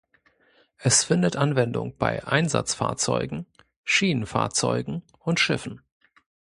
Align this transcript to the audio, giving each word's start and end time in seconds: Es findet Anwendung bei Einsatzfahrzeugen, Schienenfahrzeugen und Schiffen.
Es 0.79 1.03
findet 1.03 1.35
Anwendung 1.35 1.95
bei 1.95 2.25
Einsatzfahrzeugen, 2.25 3.45
Schienenfahrzeugen 3.83 5.03
und 5.19 5.39
Schiffen. 5.39 5.83